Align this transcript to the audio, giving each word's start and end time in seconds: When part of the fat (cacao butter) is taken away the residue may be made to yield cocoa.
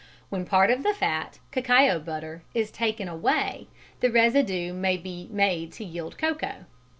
When 0.29 0.47
part 0.47 0.71
of 0.71 0.81
the 0.81 0.95
fat 0.95 1.37
(cacao 1.51 1.99
butter) 1.99 2.41
is 2.55 2.71
taken 2.71 3.07
away 3.07 3.67
the 3.99 4.09
residue 4.09 4.73
may 4.73 4.97
be 4.97 5.29
made 5.31 5.71
to 5.73 5.85
yield 5.85 6.17
cocoa. 6.17 6.65